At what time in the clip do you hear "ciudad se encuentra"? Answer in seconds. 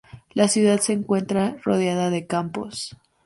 0.47-1.57